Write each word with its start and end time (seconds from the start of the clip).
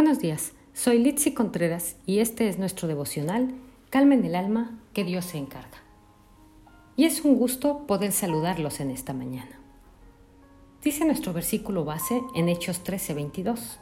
Buenos 0.00 0.20
días, 0.20 0.52
soy 0.74 1.00
Litsi 1.00 1.34
Contreras 1.34 1.96
y 2.06 2.20
este 2.20 2.48
es 2.48 2.56
nuestro 2.56 2.86
devocional 2.86 3.52
Calmen 3.90 4.24
el 4.24 4.36
alma, 4.36 4.78
que 4.94 5.02
Dios 5.02 5.24
se 5.24 5.38
encarga. 5.38 5.82
Y 6.94 7.04
es 7.04 7.24
un 7.24 7.34
gusto 7.34 7.84
poder 7.88 8.12
saludarlos 8.12 8.78
en 8.78 8.92
esta 8.92 9.12
mañana. 9.12 9.58
Dice 10.84 11.04
nuestro 11.04 11.32
versículo 11.32 11.84
base 11.84 12.22
en 12.36 12.48
Hechos 12.48 12.84
13:22. 12.84 13.80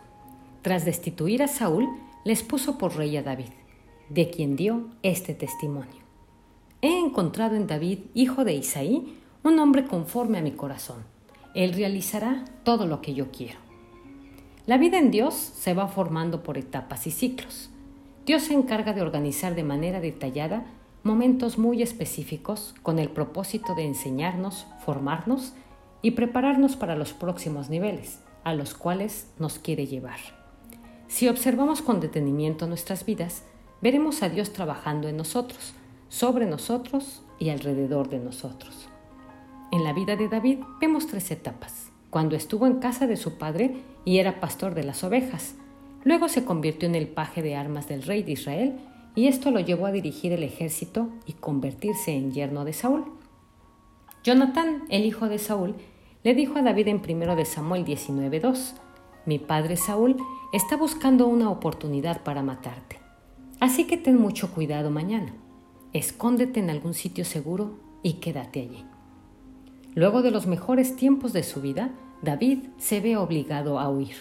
Tras 0.62 0.86
destituir 0.86 1.42
a 1.42 1.48
Saúl, 1.48 1.86
les 2.24 2.42
puso 2.42 2.78
por 2.78 2.96
rey 2.96 3.14
a 3.18 3.22
David, 3.22 3.52
de 4.08 4.30
quien 4.30 4.56
dio 4.56 4.88
este 5.02 5.34
testimonio. 5.34 6.00
He 6.80 6.98
encontrado 6.98 7.56
en 7.56 7.66
David, 7.66 7.98
hijo 8.14 8.46
de 8.46 8.54
Isaí, 8.54 9.18
un 9.42 9.58
hombre 9.58 9.84
conforme 9.84 10.38
a 10.38 10.42
mi 10.42 10.52
corazón. 10.52 11.04
Él 11.54 11.74
realizará 11.74 12.46
todo 12.64 12.86
lo 12.86 13.02
que 13.02 13.12
yo 13.12 13.30
quiero. 13.30 13.65
La 14.66 14.78
vida 14.78 14.98
en 14.98 15.12
Dios 15.12 15.34
se 15.34 15.74
va 15.74 15.86
formando 15.86 16.42
por 16.42 16.58
etapas 16.58 17.06
y 17.06 17.12
ciclos. 17.12 17.70
Dios 18.24 18.42
se 18.42 18.54
encarga 18.54 18.92
de 18.92 19.02
organizar 19.02 19.54
de 19.54 19.62
manera 19.62 20.00
detallada 20.00 20.64
momentos 21.04 21.56
muy 21.56 21.82
específicos 21.82 22.74
con 22.82 22.98
el 22.98 23.08
propósito 23.08 23.76
de 23.76 23.84
enseñarnos, 23.84 24.66
formarnos 24.84 25.52
y 26.02 26.12
prepararnos 26.12 26.74
para 26.74 26.96
los 26.96 27.12
próximos 27.12 27.70
niveles 27.70 28.18
a 28.42 28.54
los 28.54 28.74
cuales 28.74 29.28
nos 29.38 29.60
quiere 29.60 29.86
llevar. 29.86 30.18
Si 31.06 31.28
observamos 31.28 31.80
con 31.80 32.00
detenimiento 32.00 32.66
nuestras 32.66 33.06
vidas, 33.06 33.44
veremos 33.80 34.24
a 34.24 34.28
Dios 34.28 34.52
trabajando 34.52 35.06
en 35.08 35.16
nosotros, 35.16 35.74
sobre 36.08 36.46
nosotros 36.46 37.22
y 37.38 37.50
alrededor 37.50 38.08
de 38.08 38.18
nosotros. 38.18 38.88
En 39.70 39.84
la 39.84 39.92
vida 39.92 40.16
de 40.16 40.28
David 40.28 40.58
vemos 40.80 41.06
tres 41.06 41.30
etapas. 41.30 41.85
Cuando 42.10 42.36
estuvo 42.36 42.66
en 42.66 42.78
casa 42.80 43.06
de 43.06 43.16
su 43.16 43.38
padre 43.38 43.82
y 44.04 44.18
era 44.18 44.40
pastor 44.40 44.74
de 44.74 44.84
las 44.84 45.04
ovejas, 45.04 45.56
Luego 46.06 46.28
se 46.28 46.44
convirtió 46.44 46.88
en 46.88 46.94
el 46.94 47.08
paje 47.08 47.42
de 47.42 47.56
armas 47.56 47.88
del 47.88 48.04
rey 48.04 48.22
de 48.22 48.30
Israel 48.30 48.76
y 49.16 49.26
esto 49.26 49.50
lo 49.50 49.58
llevó 49.58 49.86
a 49.86 49.90
dirigir 49.90 50.32
el 50.32 50.44
ejército 50.44 51.08
y 51.26 51.32
convertirse 51.32 52.12
en 52.12 52.30
yerno 52.30 52.64
de 52.64 52.72
Saúl. 52.72 53.06
Jonatán, 54.22 54.84
el 54.88 55.04
hijo 55.04 55.28
de 55.28 55.38
Saúl, 55.38 55.74
le 56.22 56.34
dijo 56.36 56.58
a 56.58 56.62
David 56.62 56.86
en 56.86 57.02
1 57.04 57.34
de 57.34 57.44
Samuel 57.44 57.84
19:2, 57.84 58.74
Mi 59.24 59.40
padre 59.40 59.76
Saúl 59.76 60.16
está 60.52 60.76
buscando 60.76 61.26
una 61.26 61.50
oportunidad 61.50 62.22
para 62.22 62.40
matarte. 62.40 63.00
Así 63.58 63.88
que 63.88 63.96
ten 63.96 64.16
mucho 64.16 64.54
cuidado 64.54 64.92
mañana. 64.92 65.34
Escóndete 65.92 66.60
en 66.60 66.70
algún 66.70 66.94
sitio 66.94 67.24
seguro 67.24 67.80
y 68.04 68.20
quédate 68.20 68.60
allí. 68.60 68.84
Luego 69.96 70.20
de 70.20 70.30
los 70.30 70.46
mejores 70.46 70.94
tiempos 70.94 71.32
de 71.32 71.42
su 71.42 71.62
vida, 71.62 71.90
David 72.20 72.64
se 72.76 73.00
ve 73.00 73.16
obligado 73.16 73.80
a 73.80 73.88
huir. 73.88 74.14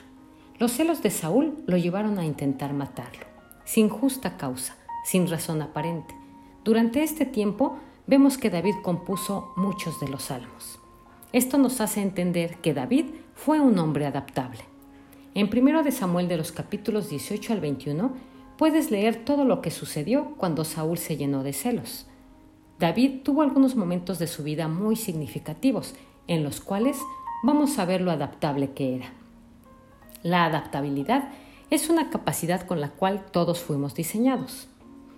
Los 0.57 0.71
celos 0.71 1.03
de 1.03 1.09
Saúl 1.09 1.57
lo 1.67 1.75
llevaron 1.75 2.17
a 2.17 2.25
intentar 2.25 2.73
matarlo, 2.73 3.25
sin 3.65 3.89
justa 3.89 4.37
causa, 4.37 4.77
sin 5.03 5.27
razón 5.27 5.61
aparente. 5.61 6.15
Durante 6.63 7.03
este 7.03 7.25
tiempo 7.25 7.77
vemos 8.07 8.37
que 8.37 8.49
David 8.49 8.75
compuso 8.83 9.51
muchos 9.57 9.99
de 9.99 10.07
los 10.07 10.23
salmos. 10.23 10.79
Esto 11.33 11.57
nos 11.57 11.81
hace 11.81 12.01
entender 12.01 12.55
que 12.61 12.73
David 12.73 13.07
fue 13.33 13.59
un 13.59 13.77
hombre 13.77 14.05
adaptable. 14.05 14.61
En 15.33 15.49
1 15.53 15.83
de 15.83 15.91
Samuel 15.91 16.29
de 16.29 16.37
los 16.37 16.53
capítulos 16.53 17.09
18 17.09 17.51
al 17.51 17.59
21 17.59 18.13
puedes 18.57 18.91
leer 18.91 19.25
todo 19.25 19.43
lo 19.43 19.61
que 19.61 19.71
sucedió 19.71 20.35
cuando 20.37 20.63
Saúl 20.63 20.97
se 20.97 21.17
llenó 21.17 21.43
de 21.43 21.51
celos. 21.51 22.07
David 22.79 23.21
tuvo 23.23 23.41
algunos 23.41 23.75
momentos 23.75 24.19
de 24.19 24.27
su 24.27 24.43
vida 24.43 24.67
muy 24.67 24.95
significativos, 24.95 25.95
en 26.27 26.43
los 26.43 26.59
cuales 26.59 26.97
vamos 27.43 27.79
a 27.79 27.85
ver 27.85 28.01
lo 28.01 28.11
adaptable 28.11 28.71
que 28.71 28.95
era. 28.95 29.13
La 30.23 30.45
adaptabilidad 30.45 31.29
es 31.69 31.89
una 31.89 32.09
capacidad 32.09 32.65
con 32.65 32.81
la 32.81 32.89
cual 32.89 33.25
todos 33.31 33.61
fuimos 33.61 33.95
diseñados. 33.95 34.67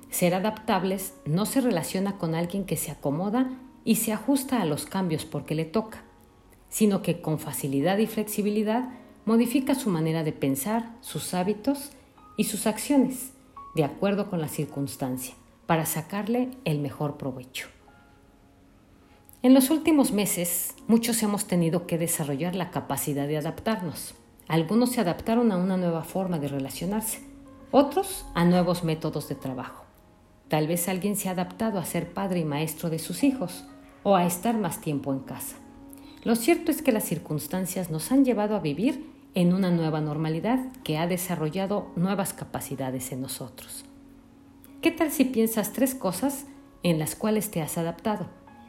Ser 0.10 0.34
adaptables 0.34 1.14
no 1.26 1.46
se 1.46 1.62
relaciona 1.62 2.18
con 2.18 2.36
alguien 2.36 2.66
que 2.66 2.78
se 2.78 2.92
acomoda 2.92 3.50
y 3.84 3.96
se 3.96 4.14
ajusta 4.14 4.62
a 4.62 4.66
los 4.66 4.86
cambios 4.86 5.26
porque 5.26 5.56
le 5.56 5.66
toca, 5.66 6.04
sino 6.70 7.02
que 7.02 7.22
con 7.22 7.40
facilidad 7.40 7.98
y 7.98 8.08
flexibilidad 8.08 8.90
modifica 9.26 9.76
su 9.76 9.90
manera 9.90 10.24
de 10.24 10.32
pensar, 10.32 10.94
sus 11.02 11.34
hábitos 11.34 11.92
y 12.38 12.46
sus 12.46 12.68
acciones, 12.68 13.32
de 13.76 13.84
acuerdo 13.84 14.30
con 14.30 14.40
la 14.40 14.48
circunstancia, 14.48 15.36
para 15.68 15.86
sacarle 15.86 16.50
el 16.66 16.80
mejor 16.80 17.18
provecho. 17.18 17.68
En 19.44 19.54
los 19.54 19.70
últimos 19.70 20.12
meses, 20.12 20.74
muchos 20.88 21.22
hemos 21.22 21.46
tenido 21.46 21.86
que 21.86 22.00
desarrollar 22.00 22.56
la 22.56 22.72
capacidad 22.72 23.28
de 23.28 23.38
adaptarnos. 23.38 24.16
Algunos 24.48 24.94
se 24.94 25.02
adaptaron 25.02 25.52
a 25.52 25.58
una 25.58 25.78
nueva 25.78 26.04
forma 26.04 26.40
de 26.40 26.48
relacionarse, 26.48 27.22
otros 27.70 28.26
a 28.34 28.46
nuevos 28.46 28.84
métodos 28.84 29.30
de 29.30 29.36
trabajo. 29.36 29.86
Tal 30.48 30.68
vez 30.68 30.88
alguien 30.88 31.16
se 31.16 31.30
ha 31.30 31.34
adaptado 31.34 31.78
a 31.78 31.86
ser 31.86 32.14
padre 32.14 32.40
y 32.40 32.46
maestro 32.46 32.90
de 32.90 32.98
sus 32.98 33.24
hijos 33.24 33.66
o 34.04 34.16
a 34.16 34.26
estar 34.26 34.58
más 34.58 34.82
tiempo 34.82 35.12
en 35.12 35.20
casa. 35.20 35.58
Lo 36.24 36.36
cierto 36.36 36.72
es 36.72 36.82
que 36.82 36.92
las 36.92 37.04
circunstancias 37.04 37.92
nos 37.92 38.12
han 38.12 38.26
llevado 38.26 38.56
a 38.56 38.60
vivir 38.60 39.06
en 39.36 39.54
una 39.54 39.70
nueva 39.70 40.02
normalidad 40.02 40.72
que 40.84 40.98
ha 40.98 41.06
desarrollado 41.06 41.92
nuevas 41.96 42.34
capacidades 42.34 43.12
en 43.12 43.22
nosotros. 43.22 43.86
¿Qué 44.80 44.92
tal 44.92 45.10
si 45.10 45.26
piensas 45.26 45.74
tres 45.74 45.96
cosas 45.96 46.46
en 46.84 47.00
las 47.00 47.16
cuales 47.16 47.50
te 47.50 47.64
has 47.64 47.80
adaptado, 47.80 48.28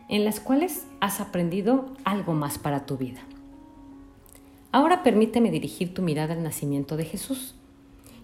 en 0.09 0.25
las 0.25 0.41
cuales 0.41 0.87
has 1.01 1.21
aprendido 1.21 1.93
algo 2.05 2.33
más 2.33 2.57
para 2.57 2.87
tu 2.87 2.97
vida? 2.97 3.21
Ahora 4.73 5.03
permíteme 5.03 5.51
dirigir 5.51 5.93
tu 5.93 6.01
mirada 6.01 6.33
al 6.33 6.43
nacimiento 6.43 6.97
de 6.97 7.05
Jesús 7.05 7.57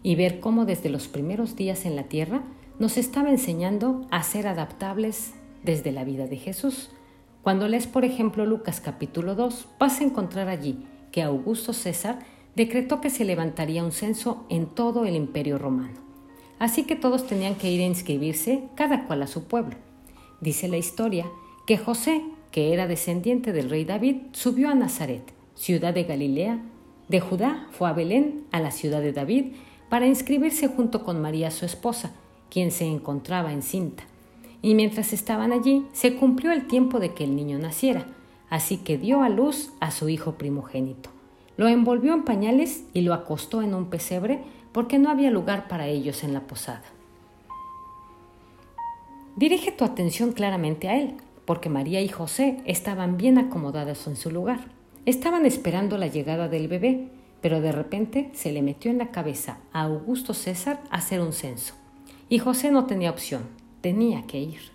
y 0.03 0.15
ver 0.15 0.41
cómo 0.41 0.65
desde 0.65 0.89
los 0.89 1.09
primeros 1.09 1.57
días 1.57 1.85
en 1.85 1.95
la 1.95 2.05
tierra 2.05 2.43
nos 2.79 2.97
estaba 2.97 3.29
enseñando 3.29 4.07
a 4.11 4.23
ser 4.23 4.47
adaptables 4.47 5.35
desde 5.63 5.93
la 5.93 6.05
vida 6.05 6.27
de 6.27 6.39
Jesús. 6.39 6.91
Cuando 7.43 7.69
lees, 7.69 7.87
por 7.87 8.07
ejemplo, 8.07 8.47
Lucas 8.47 8.81
capítulo 8.81 9.35
2, 9.35 9.69
vas 9.79 10.01
a 10.01 10.05
encontrar 10.05 10.49
allí 10.49 10.87
que 11.13 11.23
Augusto 11.23 11.75
César 11.75 12.21
decretó 12.57 13.03
que 13.03 13.11
se 13.11 13.27
levantaría 13.27 13.85
un 13.85 13.93
censo 13.93 14.47
en 14.49 14.67
todo 14.67 15.05
el 15.05 15.17
imperio 15.17 15.59
romano. 15.59 16.04
Así 16.59 16.85
que 16.85 16.97
todos 16.97 17.27
tenían 17.27 17.55
que 17.55 17.71
ir 17.71 17.81
a 17.81 17.87
inscribirse, 17.87 18.65
cada 18.75 19.07
cual 19.07 19.23
a 19.23 19.27
su 19.27 19.45
pueblo. 19.45 19.77
Dice 20.41 20.69
la 20.69 20.77
historia 20.77 21.27
que 21.67 21.79
José, 21.79 22.23
que 22.51 22.73
era 22.73 22.87
descendiente 22.87 23.53
del 23.53 23.71
rey 23.71 23.85
David, 23.85 24.17
subió 24.33 24.71
a 24.71 24.75
Nazaret 24.75 25.35
ciudad 25.55 25.95
de 25.95 26.05
Galilea, 26.05 26.61
de 27.09 27.21
Judá 27.21 27.69
fue 27.71 27.89
a 27.89 27.93
Belén, 27.93 28.45
a 28.51 28.61
la 28.61 28.71
ciudad 28.71 29.01
de 29.01 29.13
David, 29.13 29.53
para 29.89 30.07
inscribirse 30.07 30.69
junto 30.69 31.05
con 31.05 31.21
María 31.21 31.51
su 31.51 31.65
esposa, 31.65 32.13
quien 32.51 32.71
se 32.71 32.87
encontraba 32.87 33.53
encinta. 33.53 34.05
Y 34.63 34.75
mientras 34.75 35.13
estaban 35.13 35.53
allí, 35.53 35.87
se 35.93 36.17
cumplió 36.17 36.53
el 36.53 36.67
tiempo 36.67 36.99
de 36.99 37.13
que 37.13 37.25
el 37.25 37.37
niño 37.37 37.59
naciera, 37.59 38.07
así 38.51 38.79
que 38.79 38.99
dio 38.99 39.23
a 39.23 39.29
luz 39.29 39.73
a 39.81 39.91
su 39.91 40.09
hijo 40.09 40.33
primogénito. 40.33 41.11
Lo 41.57 41.69
envolvió 41.69 42.15
en 42.15 42.25
pañales 42.25 42.85
y 42.95 43.03
lo 43.03 43.15
acostó 43.15 43.63
en 43.63 43.75
un 43.75 43.91
pesebre 43.91 44.41
porque 44.75 44.99
no 44.99 45.09
había 45.09 45.31
lugar 45.31 45.69
para 45.69 45.87
ellos 45.87 46.25
en 46.25 46.35
la 46.35 46.41
posada. 46.41 46.83
Dirige 49.37 49.71
tu 49.71 49.85
atención 49.85 50.33
claramente 50.33 50.89
a 50.89 51.01
él, 51.01 51.15
porque 51.45 51.71
María 51.71 52.01
y 52.01 52.09
José 52.09 52.61
estaban 52.67 53.17
bien 53.17 53.39
acomodados 53.39 54.09
en 54.09 54.17
su 54.17 54.33
lugar. 54.33 54.73
Estaban 55.07 55.47
esperando 55.47 55.97
la 55.97 56.09
llegada 56.09 56.49
del 56.49 56.67
bebé, 56.67 57.09
pero 57.41 57.61
de 57.61 57.71
repente 57.71 58.31
se 58.35 58.51
le 58.51 58.63
metió 58.63 58.91
en 58.91 58.99
la 58.99 59.13
cabeza 59.13 59.59
a 59.73 59.83
Augusto 59.83 60.35
César 60.35 60.83
hacer 60.91 61.21
un 61.21 61.33
censo. 61.33 61.75
Y 62.29 62.41
José 62.41 62.73
no 62.73 62.87
tenía 62.87 63.11
opción, 63.11 63.43
tenía 63.81 64.27
que 64.27 64.41
ir. 64.41 64.73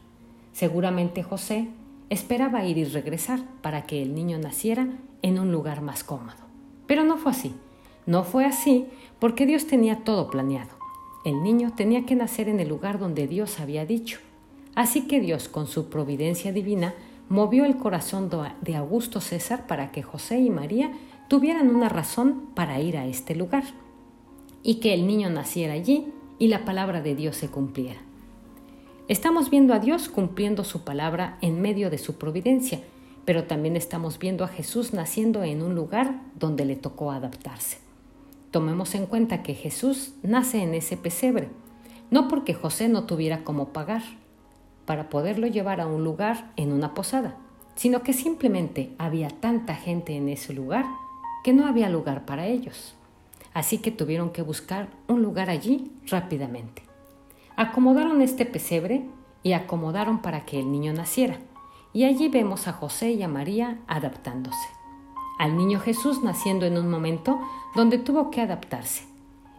Seguramente 0.54 1.24
José 1.24 1.68
esperaba 2.10 2.64
ir 2.64 2.78
y 2.78 2.86
regresar 2.86 3.42
para 3.62 3.84
que 3.84 4.02
el 4.02 4.16
niño 4.16 4.40
naciera 4.40 4.88
en 5.24 5.40
un 5.40 5.52
lugar 5.52 5.82
más 5.82 6.06
cómodo. 6.06 6.38
Pero 6.88 7.04
no 7.04 7.18
fue 7.18 7.32
así. 7.32 7.54
No 8.10 8.24
fue 8.24 8.44
así 8.44 8.88
porque 9.20 9.46
Dios 9.46 9.68
tenía 9.68 10.04
todo 10.04 10.32
planeado. 10.32 10.72
El 11.24 11.44
niño 11.44 11.74
tenía 11.76 12.08
que 12.08 12.16
nacer 12.16 12.50
en 12.50 12.60
el 12.60 12.68
lugar 12.68 12.98
donde 12.98 13.28
Dios 13.28 13.60
había 13.60 13.86
dicho. 13.86 14.18
Así 14.74 15.02
que 15.02 15.20
Dios, 15.20 15.48
con 15.48 15.68
su 15.68 15.90
providencia 15.90 16.52
divina, 16.52 16.96
movió 17.30 17.66
el 17.66 17.78
corazón 17.78 18.32
de 18.62 18.76
Augusto 18.76 19.22
César 19.22 19.68
para 19.68 19.92
que 19.92 20.02
José 20.02 20.40
y 20.40 20.50
María 20.50 20.92
tuvieran 21.28 21.70
una 21.70 21.88
razón 21.88 22.48
para 22.56 22.80
ir 22.80 22.98
a 22.98 23.06
este 23.06 23.36
lugar 23.36 23.66
y 24.64 24.80
que 24.80 24.96
el 24.96 25.06
niño 25.06 25.30
naciera 25.30 25.74
allí 25.76 26.08
y 26.40 26.48
la 26.48 26.66
palabra 26.66 27.04
de 27.04 27.14
Dios 27.14 27.36
se 27.36 27.50
cumpliera. 27.50 28.00
Estamos 29.08 29.52
viendo 29.52 29.76
a 29.76 29.80
Dios 29.80 30.10
cumpliendo 30.10 30.64
su 30.64 30.84
palabra 30.84 31.38
en 31.42 31.62
medio 31.62 31.92
de 31.92 32.00
su 32.00 32.16
providencia, 32.16 32.80
pero 33.26 33.44
también 33.44 33.76
estamos 33.76 34.18
viendo 34.18 34.44
a 34.44 34.48
Jesús 34.48 34.96
naciendo 34.96 35.44
en 35.44 35.62
un 35.62 35.76
lugar 35.76 36.24
donde 36.40 36.66
le 36.66 36.76
tocó 36.76 37.12
adaptarse. 37.12 37.88
Tomemos 38.52 38.96
en 38.96 39.06
cuenta 39.06 39.44
que 39.44 39.54
Jesús 39.54 40.14
nace 40.24 40.64
en 40.64 40.74
ese 40.74 40.98
pesebre, 40.98 41.50
no 42.10 42.28
porque 42.28 42.54
José 42.54 42.90
no 42.90 43.04
tuviera 43.04 43.44
cómo 43.44 43.70
pagar, 43.70 44.02
para 44.86 45.10
poderlo 45.10 45.46
llevar 45.46 45.82
a 45.82 45.88
un 45.88 46.04
lugar 46.04 46.52
en 46.56 46.72
una 46.72 46.96
posada, 46.96 47.38
sino 47.76 48.02
que 48.02 48.12
simplemente 48.12 48.96
había 48.98 49.30
tanta 49.30 49.76
gente 49.76 50.16
en 50.16 50.30
ese 50.30 50.52
lugar 50.54 50.86
que 51.44 51.54
no 51.54 51.68
había 51.68 51.90
lugar 51.90 52.26
para 52.26 52.48
ellos. 52.48 52.96
así 53.54 53.80
que 53.80 53.92
tuvieron 53.92 54.30
que 54.30 54.42
buscar 54.42 54.88
un 55.08 55.22
lugar 55.22 55.50
allí 55.50 55.92
rápidamente. 56.08 56.84
Acomodaron 57.56 58.22
este 58.22 58.46
pesebre 58.46 59.06
y 59.44 59.54
acomodaron 59.54 60.22
para 60.22 60.46
que 60.46 60.60
el 60.60 60.72
niño 60.72 60.94
naciera, 60.94 61.38
y 61.94 62.06
allí 62.06 62.30
vemos 62.30 62.68
a 62.68 62.74
José 62.74 63.12
y 63.12 63.24
a 63.24 63.28
María 63.28 63.80
adaptándose. 63.88 64.79
Al 65.40 65.56
niño 65.56 65.80
Jesús 65.80 66.22
naciendo 66.22 66.66
en 66.66 66.78
un 66.78 66.90
momento 66.90 67.40
donde 67.74 67.98
tuvo 67.98 68.30
que 68.30 68.42
adaptarse. 68.42 69.06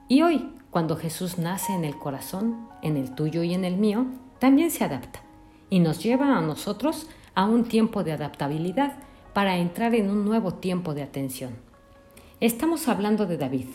Y 0.09 0.21
hoy, 0.21 0.47
cuando 0.71 0.95
Jesús 0.95 1.39
nace 1.39 1.73
en 1.73 1.87
el 1.87 1.97
corazón, 1.97 2.69
en 2.83 2.99
el 2.99 3.15
tuyo 3.15 3.43
y 3.43 3.55
en 3.55 3.65
el 3.65 3.79
mío, 3.79 4.05
también 4.39 4.71
se 4.71 4.85
adapta 4.85 5.23
y 5.71 5.81
nos 5.81 6.03
lleva 6.03 6.37
a 6.37 6.43
nosotros 6.43 7.09
a 7.35 7.47
un 7.47 7.65
tiempo 7.65 8.05
de 8.05 8.13
adaptabilidad 8.13 8.93
para 9.33 9.57
entrar 9.57 9.95
en 9.95 10.11
un 10.11 10.27
nuevo 10.27 10.53
tiempo 10.53 10.93
de 10.93 11.03
atención. 11.03 11.57
Estamos 12.41 12.87
hablando 12.87 13.25
de 13.25 13.39
David, 13.39 13.69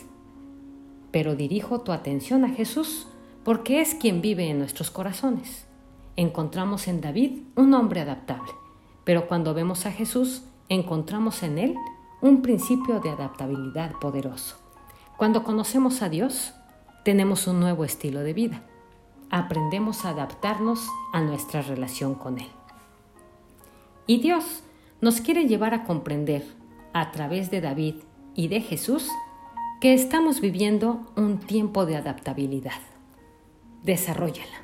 pero 1.10 1.34
dirijo 1.34 1.80
tu 1.80 1.90
atención 1.90 2.44
a 2.44 2.50
Jesús 2.50 3.08
porque 3.42 3.80
es 3.80 3.96
quien 3.96 4.20
vive 4.20 4.48
en 4.48 4.60
nuestros 4.60 4.92
corazones. 4.92 5.66
Encontramos 6.14 6.86
en 6.86 7.00
David 7.00 7.40
un 7.56 7.74
hombre 7.74 8.00
adaptable, 8.00 8.52
pero 9.02 9.26
cuando 9.26 9.54
vemos 9.54 9.86
a 9.86 9.90
Jesús, 9.90 10.44
encontramos 10.68 11.42
en 11.42 11.58
él 11.58 11.74
un 12.26 12.42
principio 12.42 13.00
de 13.00 13.10
adaptabilidad 13.10 13.92
poderoso. 14.00 14.56
Cuando 15.16 15.44
conocemos 15.44 16.02
a 16.02 16.08
Dios, 16.08 16.52
tenemos 17.04 17.46
un 17.46 17.60
nuevo 17.60 17.84
estilo 17.84 18.20
de 18.20 18.32
vida. 18.32 18.62
Aprendemos 19.30 20.04
a 20.04 20.10
adaptarnos 20.10 20.88
a 21.12 21.20
nuestra 21.20 21.62
relación 21.62 22.14
con 22.14 22.38
Él. 22.38 22.48
Y 24.06 24.18
Dios 24.20 24.62
nos 25.00 25.20
quiere 25.20 25.46
llevar 25.46 25.74
a 25.74 25.84
comprender, 25.84 26.44
a 26.92 27.12
través 27.12 27.50
de 27.50 27.60
David 27.60 27.96
y 28.34 28.48
de 28.48 28.60
Jesús 28.60 29.08
que 29.80 29.94
estamos 29.94 30.40
viviendo 30.40 31.12
un 31.16 31.38
tiempo 31.38 31.86
de 31.86 31.96
adaptabilidad. 31.96 32.80
Desarrollala. 33.82 34.62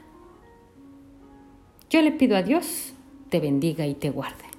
Yo 1.90 2.00
le 2.00 2.12
pido 2.12 2.36
a 2.36 2.42
Dios 2.42 2.94
te 3.32 3.40
bendiga 3.40 3.86
y 3.86 3.94
te 3.94 4.10
guarde. 4.10 4.51